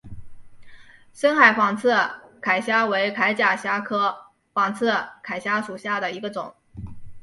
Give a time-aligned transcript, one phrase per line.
[1.13, 1.93] 深海仿刺
[2.41, 4.89] 铠虾为铠甲虾科仿刺
[5.23, 6.55] 铠虾属下的一个种。